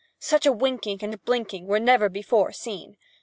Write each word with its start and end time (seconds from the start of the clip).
Such 0.17 0.47
a 0.47 0.51
winking 0.51 1.03
and 1.03 1.23
blinking 1.25 1.67
were 1.67 1.79
never 1.79 2.09
before 2.09 2.51
seen. 2.53 2.97